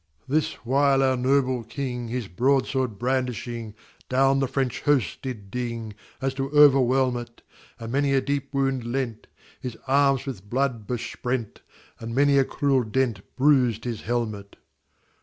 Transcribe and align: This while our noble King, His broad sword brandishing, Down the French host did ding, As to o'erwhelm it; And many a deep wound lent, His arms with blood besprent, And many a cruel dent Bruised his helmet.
This 0.27 0.53
while 0.65 1.03
our 1.03 1.15
noble 1.15 1.63
King, 1.63 2.07
His 2.07 2.27
broad 2.27 2.65
sword 2.65 2.97
brandishing, 2.97 3.75
Down 4.09 4.39
the 4.39 4.47
French 4.47 4.81
host 4.81 5.21
did 5.21 5.51
ding, 5.51 5.93
As 6.19 6.33
to 6.33 6.49
o'erwhelm 6.49 7.17
it; 7.17 7.43
And 7.79 7.91
many 7.91 8.15
a 8.15 8.19
deep 8.19 8.51
wound 8.51 8.83
lent, 8.83 9.27
His 9.61 9.77
arms 9.87 10.25
with 10.25 10.49
blood 10.49 10.87
besprent, 10.87 11.61
And 11.99 12.15
many 12.15 12.39
a 12.39 12.43
cruel 12.43 12.81
dent 12.81 13.21
Bruised 13.37 13.83
his 13.83 14.01
helmet. 14.01 14.55